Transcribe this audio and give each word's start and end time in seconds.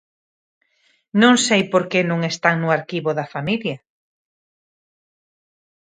Non 1.21 1.35
sei 1.47 1.61
porque 1.73 1.99
non 2.09 2.19
están 2.31 2.55
no 2.59 2.69
arquivo 2.77 3.09
da 3.19 3.31
familia. 3.33 3.77